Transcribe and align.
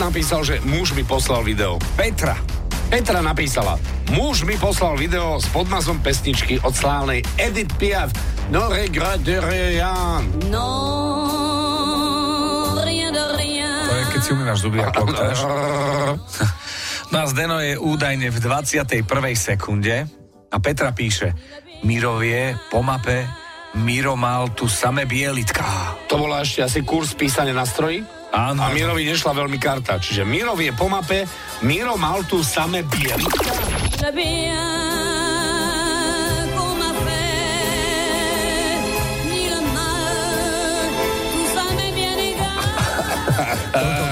napísal, 0.00 0.40
že 0.40 0.64
muž 0.64 0.96
mi 0.96 1.04
poslal 1.04 1.44
video. 1.44 1.76
Petra. 1.92 2.32
Petra 2.88 3.20
napísala, 3.22 3.78
muž 4.16 4.42
mi 4.42 4.56
poslal 4.56 4.96
video 4.96 5.38
s 5.38 5.46
podnazvom 5.52 6.00
pesničky 6.02 6.58
od 6.64 6.74
slávnej 6.74 7.22
Edith 7.38 7.76
Piaf. 7.76 8.10
No 8.50 8.66
regret 8.66 9.22
de 9.22 9.38
rien. 9.38 10.26
No, 10.50 10.66
rien 12.82 13.14
de 13.14 13.24
rien. 13.38 13.86
To 13.86 13.94
je, 13.94 14.04
keď 14.10 14.20
si 14.24 14.30
umývaš 14.34 14.58
zuby 14.64 14.78
a 14.82 14.90
kloktáš. 14.90 15.38
No 17.10 17.26
a 17.26 17.26
Zdeno 17.26 17.58
je 17.58 17.74
údajne 17.74 18.30
v 18.30 18.38
21. 18.38 19.02
sekunde 19.34 20.06
a 20.46 20.56
Petra 20.62 20.94
píše, 20.94 21.34
Miro 21.82 22.22
vie 22.22 22.54
po 22.70 22.86
mape, 22.86 23.26
Miro 23.82 24.14
mal 24.14 24.54
tu 24.54 24.70
samé 24.70 25.10
bielitka. 25.10 25.98
To 26.06 26.22
bola 26.22 26.46
ešte 26.46 26.62
asi 26.62 26.86
kurz 26.86 27.18
písania 27.18 27.50
na 27.50 27.66
stroji? 27.66 28.19
Áno. 28.30 28.62
A 28.62 28.70
Mirovi 28.70 29.06
nešla 29.10 29.34
veľmi 29.34 29.58
karta. 29.58 29.98
Čiže 29.98 30.22
Miro 30.22 30.54
vie 30.54 30.70
po 30.70 30.86
mape, 30.86 31.26
Miro 31.66 31.98
mal 31.98 32.22
tu 32.26 32.42
samé 32.46 32.86
bielitka. 32.86 33.52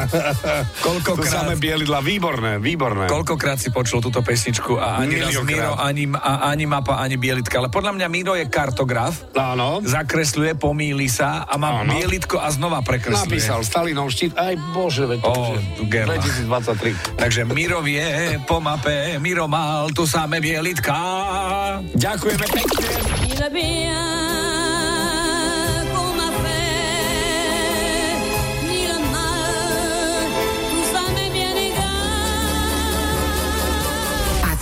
To 0.88 0.90
samé 1.24 1.54
Koľkokrát, 1.54 1.58
bielidla, 1.58 1.98
výborné, 2.00 2.52
výborné. 2.58 3.06
koľkokrát 3.08 3.58
si 3.58 3.68
počul 3.68 4.00
túto 4.00 4.20
pesničku 4.20 4.76
a 4.76 5.00
ani 5.00 5.20
raz. 5.20 5.34
Miro, 5.42 5.74
ani, 5.74 6.08
a, 6.12 6.48
ani 6.48 6.64
mapa, 6.64 6.98
ani 6.98 7.16
bielitka. 7.16 7.58
Ale 7.58 7.68
podľa 7.68 7.96
mňa 7.96 8.06
Miro 8.08 8.32
je 8.36 8.46
kartograf, 8.48 9.32
Áno. 9.34 9.80
zakresľuje, 9.84 10.56
pomýli 10.56 11.08
sa 11.08 11.44
a 11.44 11.54
má 11.56 11.82
Áno. 11.82 11.94
bielitko 11.94 12.40
a 12.40 12.48
znova 12.52 12.80
prekresľuje. 12.84 13.28
Napísal 13.28 13.60
Stalinov 13.64 14.10
štít, 14.10 14.36
aj 14.36 14.54
bože, 14.72 15.04
veď 15.06 15.20
to 15.22 15.32
Gerla. 15.88 16.20
2023. 16.20 17.18
Takže 17.20 17.40
Miro 17.48 17.80
vie 17.80 18.04
po 18.44 18.58
mape, 18.60 19.16
Miro 19.18 19.48
mal 19.48 19.88
tu 19.92 20.04
samé 20.04 20.40
bielitka. 20.40 20.94
Ďakujeme 21.94 22.46
pekne. 22.48 22.86